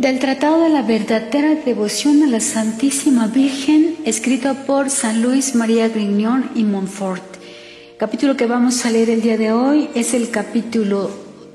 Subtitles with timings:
[0.00, 5.90] Del Tratado de la Verdadera Devoción a la Santísima Virgen, escrito por San Luis María
[5.90, 7.22] Grignon y Montfort.
[7.98, 11.10] Capítulo que vamos a leer el día de hoy es el capítulo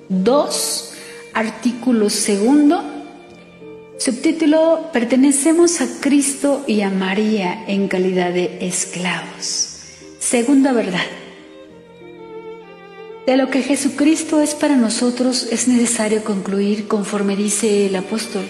[0.10, 0.94] 2,
[1.34, 2.84] artículo segundo.
[3.98, 9.80] Subtítulo, pertenecemos a Cristo y a María en calidad de esclavos.
[10.20, 11.25] Segunda verdad.
[13.26, 18.44] De lo que Jesucristo es para nosotros es necesario concluir, conforme dice el apóstol,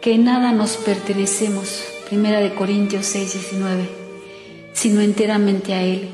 [0.00, 3.88] que nada nos pertenecemos, primera de Corintios 6, 19,
[4.72, 6.08] sino enteramente a Él,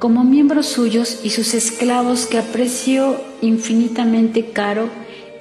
[0.00, 4.88] como miembros suyos y sus esclavos que a precio infinitamente caro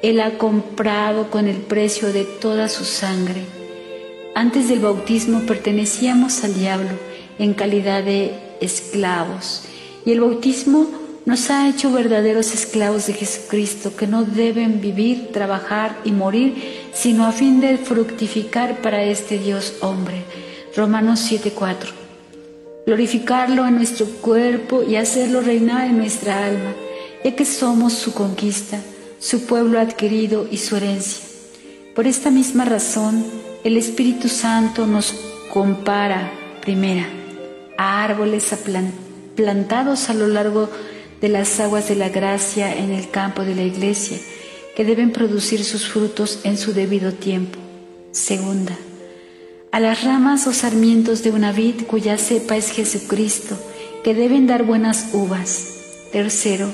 [0.03, 3.41] Él ha comprado con el precio de toda su sangre.
[4.35, 6.91] Antes del bautismo pertenecíamos al diablo
[7.39, 9.63] en calidad de esclavos,
[10.05, 15.99] y el bautismo nos ha hecho verdaderos esclavos de Jesucristo que no deben vivir, trabajar
[16.05, 20.23] y morir, sino a fin de fructificar para este Dios hombre.
[20.75, 21.91] Romanos 7:4.
[22.85, 26.75] Glorificarlo en nuestro cuerpo y hacerlo reinar en nuestra alma,
[27.23, 28.79] ya que somos su conquista,
[29.19, 31.25] su pueblo adquirido y su herencia.
[31.95, 33.25] Por esta misma razón,
[33.63, 35.15] el Espíritu Santo nos
[35.51, 37.07] compara, primera,
[37.77, 38.53] a árboles
[39.35, 43.55] plantados a lo largo de de las aguas de la gracia en el campo de
[43.55, 44.17] la iglesia,
[44.75, 47.59] que deben producir sus frutos en su debido tiempo.
[48.11, 48.75] Segunda,
[49.71, 53.57] a las ramas o sarmientos de una vid cuya cepa es Jesucristo,
[54.03, 55.73] que deben dar buenas uvas.
[56.11, 56.71] Tercero,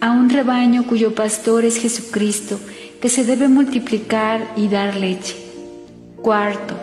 [0.00, 2.58] a un rebaño cuyo pastor es Jesucristo,
[3.00, 5.36] que se debe multiplicar y dar leche.
[6.22, 6.76] Cuarto,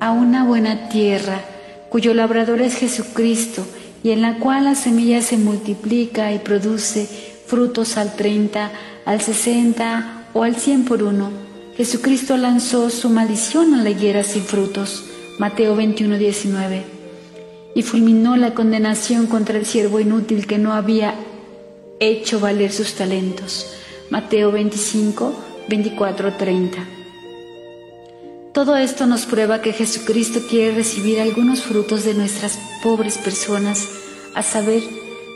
[0.00, 1.44] a una buena tierra
[1.90, 3.66] cuyo labrador es Jesucristo,
[4.02, 7.08] y en la cual la semilla se multiplica y produce
[7.46, 8.70] frutos al 30,
[9.04, 11.30] al 60 o al 100 por uno.
[11.76, 15.04] Jesucristo lanzó su maldición a la higuera sin frutos,
[15.38, 16.84] Mateo 21, 19,
[17.74, 21.14] y fulminó la condenación contra el siervo inútil que no había
[21.98, 23.72] hecho valer sus talentos,
[24.10, 25.34] Mateo 25,
[25.68, 26.99] 24, 30.
[28.52, 33.86] Todo esto nos prueba que Jesucristo quiere recibir algunos frutos de nuestras pobres personas,
[34.34, 34.82] a saber,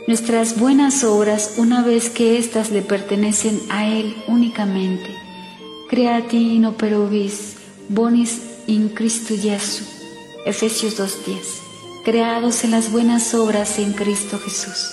[0.05, 5.15] nuestras buenas obras una vez que éstas le pertenecen a Él únicamente.
[5.89, 7.55] Creati in operobis
[7.87, 9.85] bonis in Cristo Jesu.
[10.45, 12.03] Efesios 2.10.
[12.03, 14.91] Creados en las buenas obras en Cristo Jesús.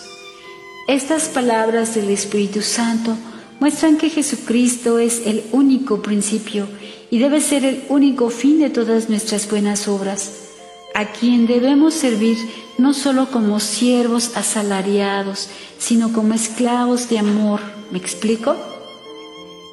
[0.86, 3.16] Estas palabras del Espíritu Santo
[3.58, 6.68] muestran que Jesucristo es el único principio
[7.12, 10.48] y debe ser el único fin de todas nuestras buenas obras,
[10.94, 12.38] a quien debemos servir
[12.78, 17.60] no solo como siervos asalariados, sino como esclavos de amor.
[17.90, 18.56] ¿Me explico?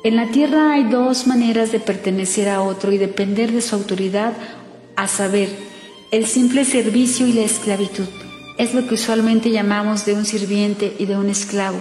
[0.03, 4.33] En la tierra hay dos maneras de pertenecer a otro y depender de su autoridad,
[4.97, 5.47] a saber,
[6.11, 8.07] el simple servicio y la esclavitud.
[8.57, 11.79] Es lo que usualmente llamamos de un sirviente y de un esclavo.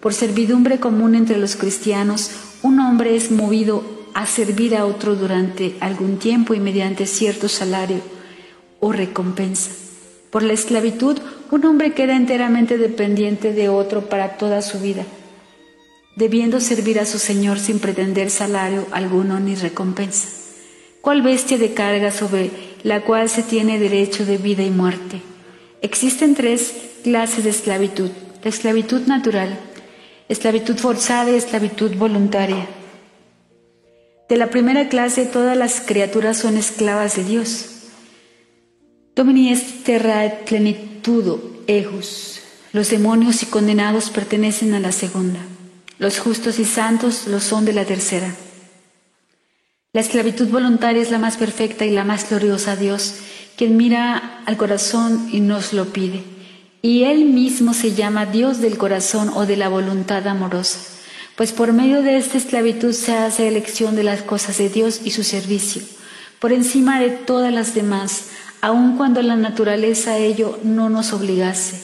[0.00, 2.32] Por servidumbre común entre los cristianos,
[2.64, 8.00] un hombre es movido a servir a otro durante algún tiempo y mediante cierto salario
[8.80, 9.72] o recompensa.
[10.30, 11.18] Por la esclavitud,
[11.50, 15.04] un hombre queda enteramente dependiente de otro para toda su vida,
[16.16, 20.28] debiendo servir a su Señor sin pretender salario alguno ni recompensa.
[21.02, 22.50] ¿Cuál bestia de carga sobre
[22.84, 25.20] la cual se tiene derecho de vida y muerte?
[25.82, 26.72] Existen tres
[27.04, 28.08] clases de esclavitud.
[28.42, 29.60] La esclavitud natural,
[30.30, 32.66] esclavitud forzada y esclavitud voluntaria.
[34.28, 37.66] De la primera clase todas las criaturas son esclavas de Dios.
[39.14, 42.40] Domini est terra plenitudo ejus.
[42.72, 45.40] Los demonios y condenados pertenecen a la segunda.
[45.98, 48.34] Los justos y santos lo son de la tercera.
[49.92, 53.14] La esclavitud voluntaria es la más perfecta y la más gloriosa a Dios,
[53.56, 56.36] quien mira al corazón y nos lo pide
[56.86, 60.78] y Él mismo se llama Dios del corazón o de la voluntad amorosa,
[61.36, 65.10] pues por medio de esta esclavitud se hace elección de las cosas de Dios y
[65.10, 65.82] su servicio,
[66.40, 68.26] por encima de todas las demás,
[68.60, 71.80] aun cuando la naturaleza a ello no nos obligase.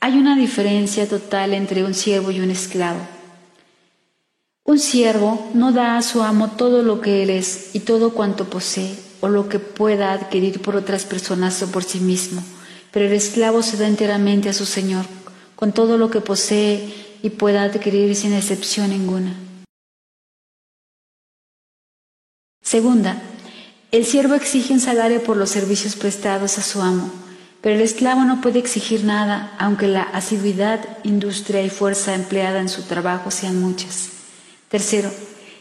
[0.00, 3.00] Hay una diferencia total entre un siervo y un esclavo.
[4.64, 8.46] Un siervo no da a su amo todo lo que él es y todo cuanto
[8.46, 12.42] posee o lo que pueda adquirir por otras personas o por sí mismo
[12.94, 15.04] pero el esclavo se da enteramente a su Señor,
[15.56, 16.94] con todo lo que posee
[17.24, 19.34] y pueda adquirir sin excepción ninguna.
[22.62, 23.16] Segunda,
[23.90, 27.10] el siervo exige un salario por los servicios prestados a su amo,
[27.62, 32.68] pero el esclavo no puede exigir nada, aunque la asiduidad, industria y fuerza empleada en
[32.68, 34.10] su trabajo sean muchas.
[34.68, 35.10] Tercero,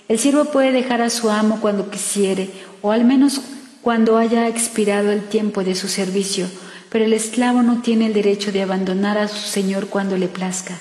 [0.09, 2.51] El siervo puede dejar a su amo cuando quisiere,
[2.81, 3.39] o al menos
[3.81, 6.45] cuando haya expirado el tiempo de su servicio,
[6.89, 10.77] pero el esclavo no tiene el derecho de abandonar a su señor cuando le plazca.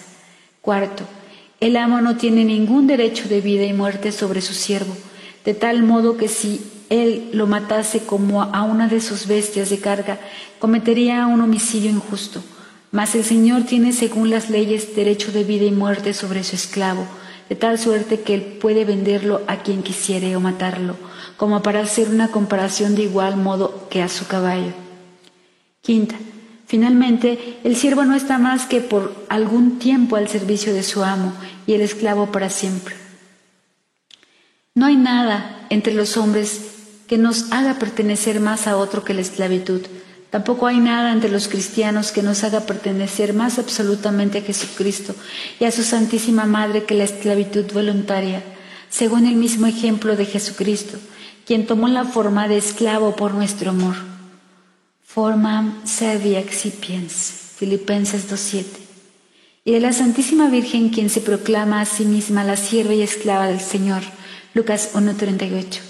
[0.63, 1.03] Cuarto,
[1.59, 4.97] el amo no tiene ningún derecho de vida y muerte sobre su siervo,
[5.45, 9.81] de tal modo que si él lo matase como a una de sus bestias de
[9.81, 10.21] carga,
[10.61, 12.45] cometería un homicidio injusto.
[12.93, 17.07] Mas el Señor tiene, según las leyes, derecho de vida y muerte sobre su esclavo,
[17.49, 20.95] de tal suerte que él puede venderlo a quien quisiere o matarlo,
[21.37, 24.73] como para hacer una comparación de igual modo que a su caballo.
[25.81, 26.15] Quinta,
[26.73, 31.35] Finalmente, el siervo no está más que por algún tiempo al servicio de su amo
[31.67, 32.95] y el esclavo para siempre.
[34.75, 36.63] No hay nada entre los hombres
[37.07, 39.83] que nos haga pertenecer más a otro que la esclavitud.
[40.31, 45.15] Tampoco hay nada entre los cristianos que nos haga pertenecer más absolutamente a Jesucristo
[45.61, 48.43] y a su Santísima Madre que la esclavitud voluntaria,
[48.89, 50.97] según el mismo ejemplo de Jesucristo,
[51.45, 54.12] quien tomó la forma de esclavo por nuestro amor
[55.15, 57.13] formam servi excipiens,
[57.57, 58.65] Filipenses 2.7,
[59.65, 63.47] y de la Santísima Virgen quien se proclama a sí misma la sierva y esclava
[63.47, 64.03] del Señor,
[64.55, 65.81] Lucas 1.38.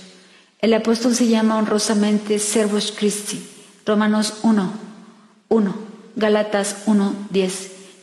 [0.59, 3.41] El apóstol se llama honrosamente Servus Christi,
[3.87, 4.73] Romanos 1,
[5.49, 5.75] 1,
[6.17, 7.51] Galatas 1.10,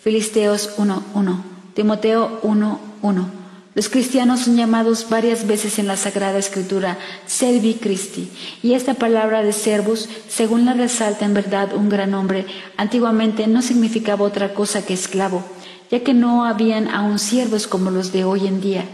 [0.01, 1.41] Filisteos 1.1,
[1.73, 3.38] Timoteo 1.1.
[3.75, 8.29] Los cristianos son llamados varias veces en la Sagrada Escritura servi Christi,
[8.63, 12.45] y esta palabra de servus, según la resalta en verdad un gran hombre,
[12.77, 15.43] antiguamente no significaba otra cosa que esclavo,
[15.91, 18.85] ya que no habían aún siervos como los de hoy en día.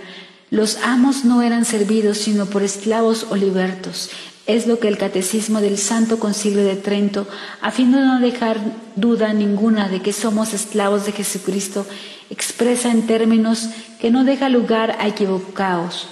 [0.51, 4.09] Los amos no eran servidos sino por esclavos o libertos.
[4.45, 7.27] Es lo que el Catecismo del Santo Concilio de Trento,
[7.61, 8.59] a fin de no dejar
[8.95, 11.85] duda ninguna de que somos esclavos de Jesucristo,
[12.29, 13.69] expresa en términos
[13.99, 16.07] que no deja lugar a equivocados,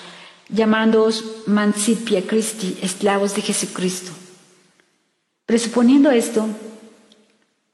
[0.50, 4.12] llamándoos mancipia Christi, esclavos de Jesucristo.
[5.46, 6.48] Presuponiendo esto,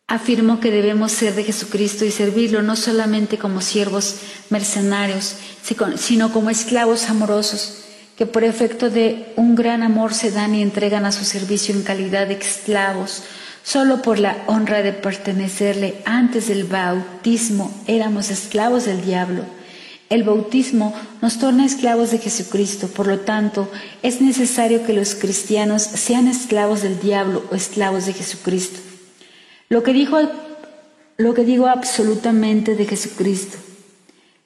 [0.08, 4.18] afirmo que debemos ser de Jesucristo y servirlo no solamente como siervos
[4.50, 5.36] mercenarios,
[5.96, 7.86] sino como esclavos amorosos,
[8.20, 11.82] que por efecto de un gran amor se dan y entregan a su servicio en
[11.82, 13.24] calidad de esclavos,
[13.64, 19.44] Solo por la honra de pertenecerle antes del bautismo éramos esclavos del diablo.
[20.10, 23.70] El bautismo nos torna esclavos de Jesucristo, por lo tanto
[24.02, 28.80] es necesario que los cristianos sean esclavos del diablo o esclavos de Jesucristo.
[29.68, 30.08] Lo que,
[31.18, 33.58] lo que digo absolutamente de Jesucristo,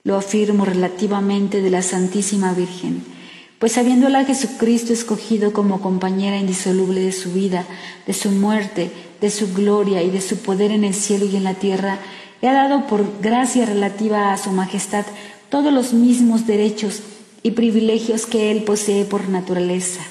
[0.04, 3.13] lo afirmo relativamente de la Santísima Virgen
[3.64, 7.66] pues habiéndola Jesucristo escogido como compañera indisoluble de su vida,
[8.06, 11.46] de su muerte, de su gloria y de su poder en el cielo y en
[11.46, 12.00] la tierra,
[12.42, 15.06] le ha dado por gracia relativa a su majestad
[15.48, 17.04] todos los mismos derechos
[17.42, 20.02] y privilegios que él posee por naturaleza.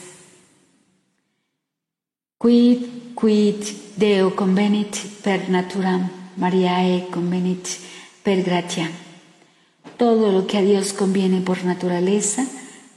[2.41, 3.57] Quid quid
[3.99, 6.09] Deo convenit per naturam,
[6.39, 7.69] Mariae convenit
[8.23, 8.91] per gratia.
[9.99, 12.47] Todo lo que a Dios conviene por naturaleza,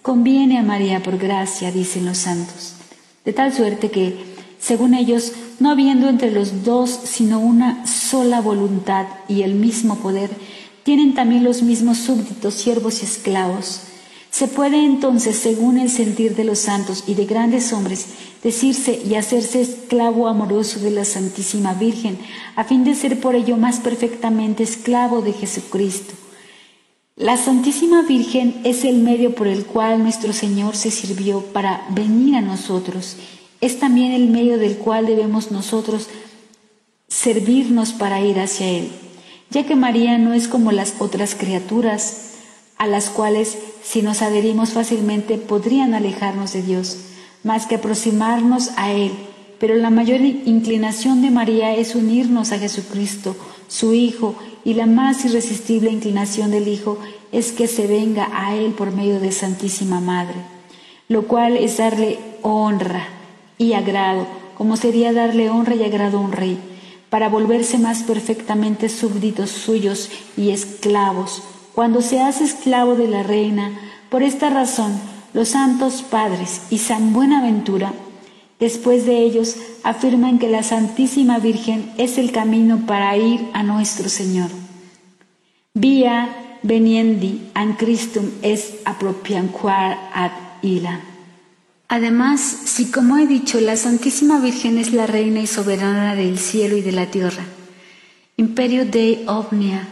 [0.06, 2.74] conviene a María por gracia, dicen los santos,
[3.26, 4.16] de tal suerte que,
[4.60, 10.30] según ellos, no habiendo entre los dos sino una sola voluntad y el mismo poder,
[10.84, 13.82] tienen también los mismos súbditos, siervos y esclavos.
[14.30, 18.06] Se puede entonces, según el sentir de los santos y de grandes hombres,
[18.44, 22.20] decirse y hacerse esclavo amoroso de la Santísima Virgen,
[22.56, 26.14] a fin de ser por ello más perfectamente esclavo de Jesucristo
[27.18, 32.36] la Santísima Virgen es el medio por el cual nuestro Señor se sirvió para venir
[32.36, 33.16] a nosotros.
[33.62, 36.10] Es también el medio del cual debemos nosotros
[37.08, 38.92] servirnos para ir hacia Él,
[39.50, 42.34] ya que María no es como las otras criaturas
[42.78, 46.98] a las cuales si nos adherimos fácilmente podrían alejarnos de Dios,
[47.44, 49.14] más que aproximarnos a Él.
[49.58, 55.24] Pero la mayor inclinación de María es unirnos a Jesucristo, su Hijo, y la más
[55.26, 56.98] irresistible inclinación del Hijo
[57.32, 60.36] es que se venga a Él por medio de Santísima Madre,
[61.08, 63.08] lo cual es darle honra
[63.58, 66.58] y agrado, como sería darle honra y agrado a un rey,
[67.10, 71.44] para volverse más perfectamente súbditos suyos y esclavos.
[71.74, 73.72] Cuando se hace esclavo de la reina,
[74.10, 74.94] por esta razón,
[75.34, 77.94] los santos padres y San Buenaventura
[78.60, 84.08] Después de ellos afirman que la Santísima Virgen es el camino para ir a nuestro
[84.08, 84.50] Señor.
[85.74, 90.32] Via veniendi an Christum es apropianquar ad
[90.62, 91.02] ila.
[91.88, 96.78] Además, si como he dicho, la Santísima Virgen es la reina y soberana del cielo
[96.78, 97.46] y de la tierra,
[98.38, 99.88] imperio Dei omnia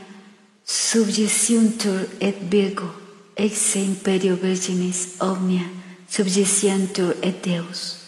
[0.66, 2.94] subjeciuntur et virgo,
[3.36, 5.70] ex imperio virginis omnia
[6.10, 8.03] subjecientur et Deus.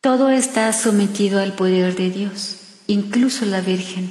[0.00, 4.08] Todo está sometido al poder de Dios, incluso la Virgen.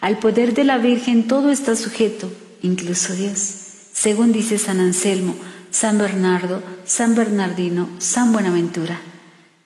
[0.00, 3.36] Al poder de la Virgen todo está sujeto, incluso Dios.
[3.92, 5.36] Según dice San Anselmo,
[5.70, 8.98] San Bernardo, San Bernardino, San Buenaventura.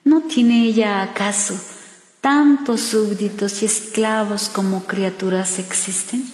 [0.03, 1.57] ¿No tiene ella acaso
[2.19, 6.29] tantos súbditos y esclavos como criaturas existen?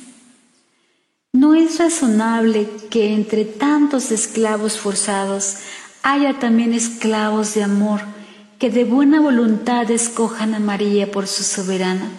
[1.32, 5.58] ¿No es razonable que entre tantos esclavos forzados
[6.02, 8.17] haya también esclavos de amor
[8.60, 12.10] que de buena voluntad escojan a María por su soberana?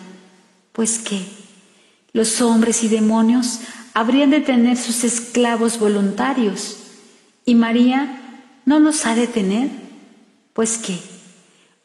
[0.73, 1.23] Pues qué,
[2.12, 3.61] los hombres y demonios
[3.95, 6.76] habrían de tener sus esclavos voluntarios,
[7.45, 8.21] y María
[8.64, 9.71] no los ha de tener.
[10.52, 10.99] Pues qué,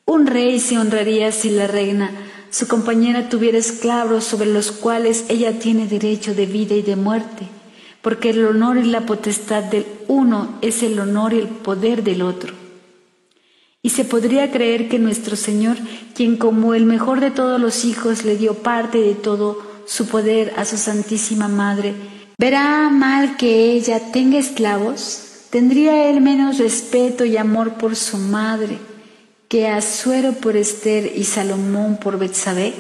[0.05, 2.11] un rey se honraría si la reina,
[2.49, 7.47] su compañera, tuviera esclavos sobre los cuales ella tiene derecho de vida y de muerte
[8.03, 12.21] porque el honor y la potestad del uno es el honor y el poder del
[12.21, 12.62] otro.
[13.83, 15.77] Y se podría creer que nuestro Señor,
[16.15, 20.53] quien como el mejor de todos los hijos le dio parte de todo su poder
[20.57, 21.93] a su Santísima Madre,
[22.39, 28.79] verá mal que ella tenga esclavos, tendría él menos respeto y amor por su madre
[29.53, 32.73] que Asuero por Esther y Salomón por Betsabé.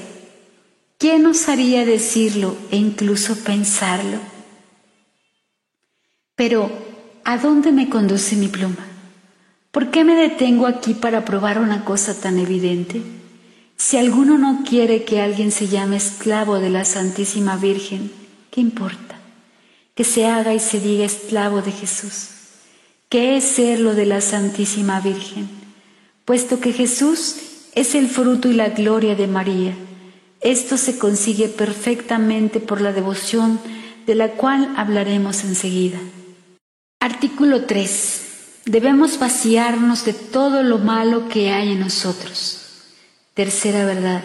[0.97, 4.17] ¿Quién osaría decirlo e incluso pensarlo?
[6.33, 6.71] Pero,
[7.23, 8.92] ¿a dónde me conduce mi pluma?
[9.73, 13.01] ¿Por qué me detengo aquí para probar una cosa tan evidente?
[13.75, 18.11] Si alguno no quiere que alguien se llame esclavo de la Santísima Virgen,
[18.51, 19.15] ¿qué importa?
[19.95, 22.27] Que se haga y se diga esclavo de Jesús.
[23.09, 25.49] ¿Qué es ser lo de la Santísima Virgen?
[26.23, 27.37] Puesto que Jesús
[27.73, 29.73] es el fruto y la gloria de María.
[30.41, 33.59] Esto se consigue perfectamente por la devoción
[34.05, 35.97] de la cual hablaremos enseguida.
[36.99, 38.22] Artículo 3.
[38.65, 42.61] Debemos vaciarnos de todo lo malo que hay en nosotros.
[43.33, 44.23] Tercera verdad.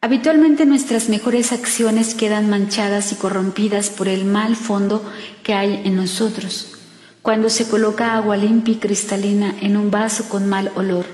[0.00, 5.04] Habitualmente nuestras mejores acciones quedan manchadas y corrompidas por el mal fondo
[5.42, 6.78] que hay en nosotros.
[7.20, 11.04] Cuando se coloca agua limpia y cristalina en un vaso con mal olor,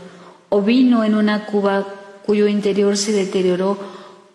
[0.51, 1.87] o vino en una cuba
[2.27, 3.79] cuyo interior se deterioró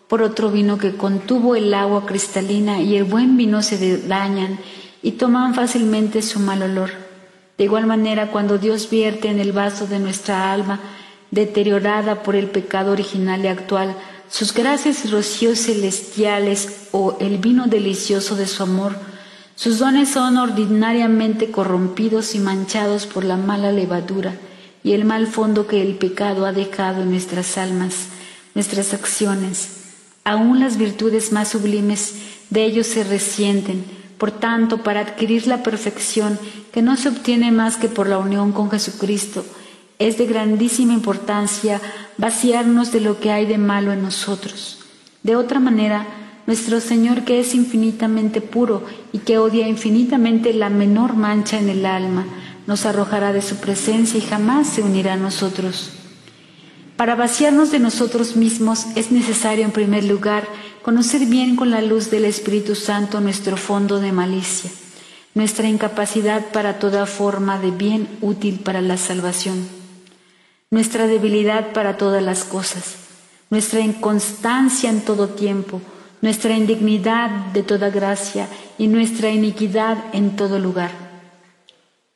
[0.08, 4.58] por otro vino que contuvo el agua cristalina y el buen vino se dañan
[5.00, 7.01] y toman fácilmente su mal olor.
[7.58, 10.80] De igual manera, cuando Dios vierte en el vaso de nuestra alma,
[11.30, 13.96] deteriorada por el pecado original y actual,
[14.30, 18.96] sus gracias y rocíos celestiales o el vino delicioso de su amor,
[19.54, 24.34] sus dones son ordinariamente corrompidos y manchados por la mala levadura
[24.82, 28.06] y el mal fondo que el pecado ha dejado en nuestras almas,
[28.54, 29.68] nuestras acciones.
[30.24, 32.14] Aún las virtudes más sublimes
[32.50, 33.84] de ellos se resienten,
[34.22, 36.38] por tanto, para adquirir la perfección,
[36.72, 39.44] que no se obtiene más que por la unión con Jesucristo,
[39.98, 41.80] es de grandísima importancia
[42.18, 44.78] vaciarnos de lo que hay de malo en nosotros.
[45.24, 46.06] De otra manera,
[46.46, 51.84] nuestro Señor, que es infinitamente puro y que odia infinitamente la menor mancha en el
[51.84, 52.24] alma,
[52.68, 56.01] nos arrojará de su presencia y jamás se unirá a nosotros.
[57.02, 60.46] Para vaciarnos de nosotros mismos es necesario, en primer lugar,
[60.82, 64.70] conocer bien con la luz del Espíritu Santo nuestro fondo de malicia,
[65.34, 69.66] nuestra incapacidad para toda forma de bien útil para la salvación,
[70.70, 72.94] nuestra debilidad para todas las cosas,
[73.50, 75.82] nuestra inconstancia en todo tiempo,
[76.20, 78.46] nuestra indignidad de toda gracia
[78.78, 81.11] y nuestra iniquidad en todo lugar.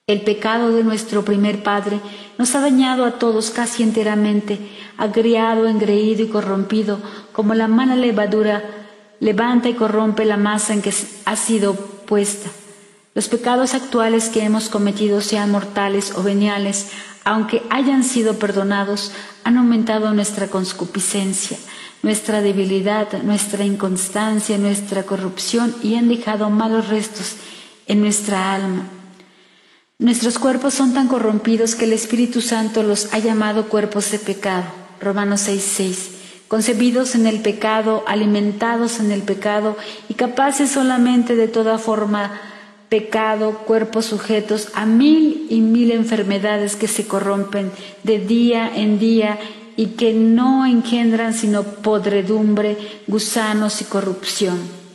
[0.09, 1.99] El pecado de nuestro primer padre
[2.39, 4.61] nos ha dañado a todos casi enteramente,
[4.97, 7.01] agriado, engreído y corrompido,
[7.33, 8.63] como la mala levadura
[9.19, 10.95] levanta y corrompe la masa en que
[11.25, 12.49] ha sido puesta.
[13.17, 16.93] Los pecados actuales que hemos cometido, sean mortales o veniales,
[17.25, 19.11] aunque hayan sido perdonados,
[19.43, 21.59] han aumentado nuestra conscupiscencia,
[22.05, 27.35] nuestra debilidad, nuestra inconstancia, nuestra corrupción y han dejado malos restos
[27.89, 28.96] en nuestra alma.
[29.99, 34.67] Nuestros cuerpos son tan corrompidos que el Espíritu Santo los ha llamado cuerpos de pecado.
[35.01, 36.11] Romanos 6:6.
[36.49, 39.75] Concebidos en el pecado, alimentados en el pecado
[40.11, 42.39] y capaces solamente de toda forma
[42.91, 47.73] pecado, cuerpos sujetos a mil y mil enfermedades que se corrompen
[48.03, 49.39] de día en día
[49.77, 52.77] y que no engendran sino podredumbre,
[53.07, 54.86] gusanos y corrupción.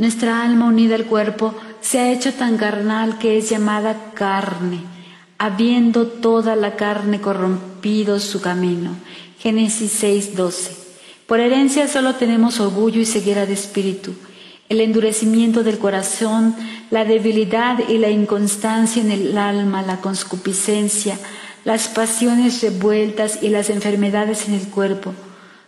[0.00, 4.80] Nuestra alma unida al cuerpo se ha hecho tan carnal que es llamada carne,
[5.36, 8.96] habiendo toda la carne corrompido su camino.
[9.40, 10.70] Génesis 6:12.
[11.26, 14.14] Por herencia solo tenemos orgullo y ceguera de espíritu.
[14.70, 16.54] el endurecimiento del corazón,
[16.90, 21.18] la debilidad y la inconstancia en el alma, la conscupiscencia,
[21.64, 25.12] las pasiones revueltas y las enfermedades en el cuerpo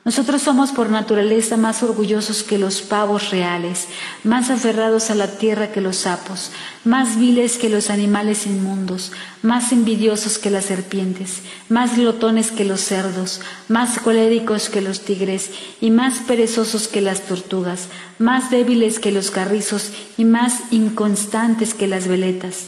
[0.04, 3.86] nosotros somos por naturaleza más orgullosos que los pavos reales,
[4.24, 6.50] más aferrados a la tierra que los sapos,
[6.84, 12.80] más viles que los animales inmundos, más envidiosos que las serpientes, más glotones que los
[12.80, 17.86] cerdos, más coléricos que los tigres y más perezosos que las tortugas,
[18.18, 22.66] más débiles que los carrizos y más inconstantes que las veletas.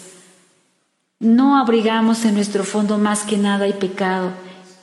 [1.19, 4.33] No abrigamos en nuestro fondo más que nada y pecado,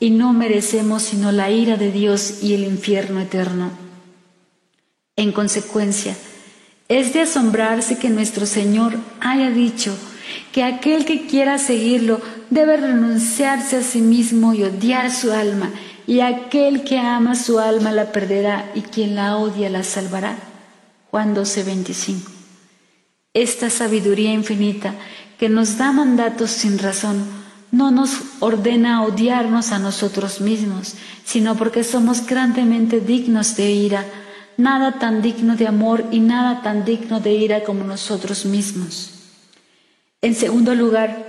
[0.01, 3.69] y no merecemos sino la ira de Dios y el infierno eterno.
[5.15, 6.17] En consecuencia,
[6.89, 9.95] es de asombrarse que nuestro Señor haya dicho
[10.51, 15.71] que aquel que quiera seguirlo debe renunciarse a sí mismo y odiar su alma,
[16.07, 20.35] y aquel que ama su alma la perderá y quien la odia la salvará.
[21.11, 22.31] Juan 12, 25.
[23.35, 24.95] Esta sabiduría infinita
[25.37, 27.40] que nos da mandatos sin razón,
[27.71, 34.05] no nos ordena odiarnos a nosotros mismos, sino porque somos grandemente dignos de ira,
[34.57, 39.11] nada tan digno de amor y nada tan digno de ira como nosotros mismos.
[40.21, 41.27] En segundo lugar,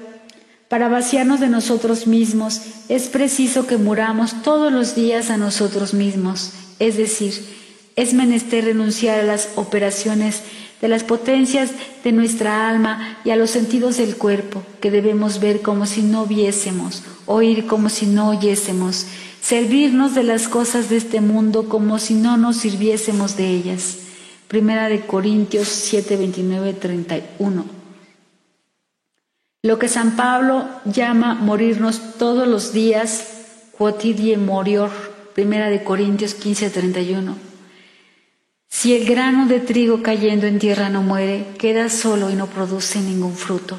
[0.68, 6.52] para vaciarnos de nosotros mismos es preciso que muramos todos los días a nosotros mismos,
[6.78, 7.32] es decir,
[7.94, 10.42] es menester renunciar a las operaciones
[10.82, 11.70] de las potencias
[12.02, 16.26] de nuestra alma y a los sentidos del cuerpo, que debemos ver como si no
[16.26, 19.06] viésemos, oír como si no oyésemos,
[19.40, 23.98] servirnos de las cosas de este mundo como si no nos sirviésemos de ellas.
[24.48, 27.64] Primera de Corintios 7, 29, 31.
[29.62, 34.90] Lo que San Pablo llama morirnos todos los días, quotidie morior,
[35.32, 37.51] Primera de Corintios 15, 31
[38.74, 43.00] si el grano de trigo cayendo en tierra no muere, queda solo y no produce
[43.00, 43.78] ningún fruto.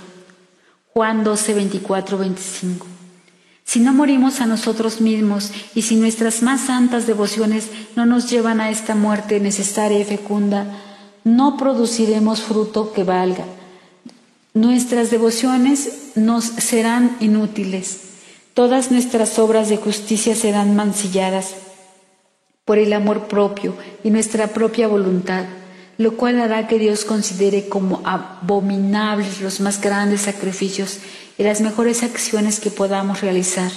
[0.93, 2.85] Juan 12, 24, 25.
[3.65, 8.61] Si no morimos a nosotros mismos y si nuestras más santas devociones no nos llevan
[8.61, 10.67] a esta muerte necesaria y fecunda,
[11.23, 13.45] no produciremos fruto que valga.
[14.53, 18.01] Nuestras devociones nos serán inútiles.
[18.53, 21.55] Todas nuestras obras de justicia serán mancilladas
[22.65, 25.45] por el amor propio y nuestra propia voluntad,
[25.97, 30.99] lo cual hará que Dios considere como abominables los más grandes sacrificios
[31.37, 33.71] y las mejores acciones que podamos realizar,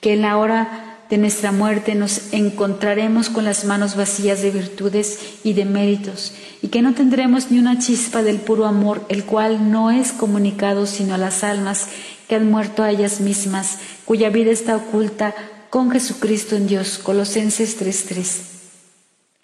[0.00, 5.38] que en la hora de nuestra muerte nos encontraremos con las manos vacías de virtudes
[5.44, 9.70] y de méritos, y que no tendremos ni una chispa del puro amor, el cual
[9.70, 11.88] no es comunicado sino a las almas
[12.28, 15.34] que han muerto a ellas mismas, cuya vida está oculta
[15.70, 16.98] con Jesucristo en Dios.
[16.98, 18.40] Colosenses 3:3.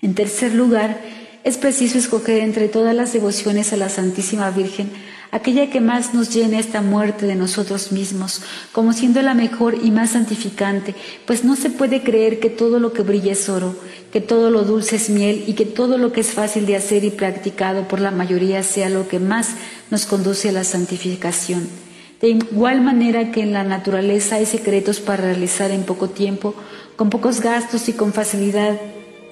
[0.01, 1.01] En tercer lugar,
[1.45, 4.91] es preciso escoger entre todas las devociones a la Santísima Virgen
[5.35, 9.91] aquella que más nos llene esta muerte de nosotros mismos, como siendo la mejor y
[9.91, 10.95] más santificante,
[11.27, 13.75] pues no se puede creer que todo lo que brilla es oro,
[14.13, 17.03] que todo lo dulce es miel y que todo lo que es fácil de hacer
[17.03, 19.49] y practicado por la mayoría sea lo que más
[19.91, 21.84] nos conduce a la santificación.
[22.25, 26.55] De igual manera que en la naturaleza hay secretos para realizar en poco tiempo,
[26.97, 28.81] con pocos gastos y con facilidad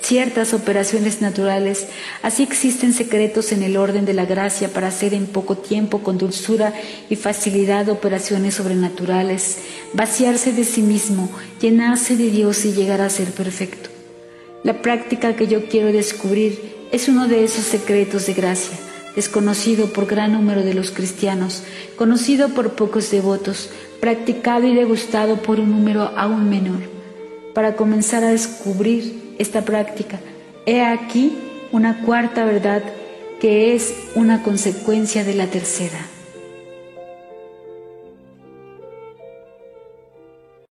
[0.02, 1.86] ciertas operaciones naturales,
[2.22, 6.18] así existen secretos en el orden de la gracia para hacer en poco tiempo con
[6.18, 6.74] dulzura
[7.08, 9.60] y facilidad operaciones sobrenaturales,
[9.94, 11.30] vaciarse de sí mismo,
[11.62, 13.88] llenarse de Dios y llegar a ser perfecto.
[14.64, 18.76] La práctica que yo quiero descubrir es uno de esos secretos de gracia
[19.14, 21.62] desconocido por gran número de los cristianos,
[21.96, 23.70] conocido por pocos devotos,
[24.00, 26.80] practicado y degustado por un número aún menor.
[27.54, 30.20] Para comenzar a descubrir esta práctica,
[30.66, 31.36] he aquí
[31.72, 32.82] una cuarta verdad
[33.40, 36.11] que es una consecuencia de la tercera.